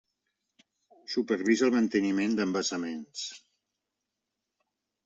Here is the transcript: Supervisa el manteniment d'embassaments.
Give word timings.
Supervisa 1.17 1.67
el 1.67 1.75
manteniment 1.75 2.35
d'embassaments. 2.41 3.31